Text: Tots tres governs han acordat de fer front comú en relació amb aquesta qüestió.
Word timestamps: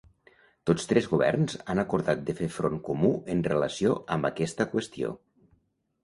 Tots 0.69 0.85
tres 0.91 1.07
governs 1.09 1.57
han 1.73 1.81
acordat 1.83 2.23
de 2.29 2.33
fer 2.39 2.47
front 2.55 2.79
comú 2.87 3.11
en 3.33 3.43
relació 3.49 3.93
amb 4.15 4.29
aquesta 4.31 4.67
qüestió. 4.73 5.13